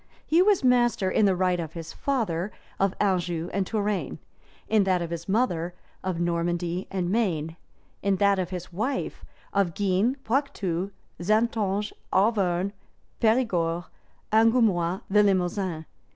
[0.25, 4.17] He was master, in the right of his father, of Anjou and Touraine;
[4.67, 7.55] in that of his mother, of Normandy and Maine;
[8.01, 10.89] in that of his wife, of Guienne, Poictou,
[11.21, 12.71] Xaintonge, Auvergne,
[13.19, 13.83] Perigord,
[14.33, 15.85] Angoumois, the Limousin.